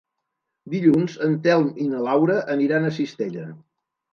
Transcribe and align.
Dilluns 0.73 1.17
en 1.27 1.35
Telm 1.45 1.69
i 1.85 1.87
na 1.91 2.01
Laura 2.09 2.41
aniran 2.57 2.89
a 2.91 2.95
Cistella. 2.99 3.47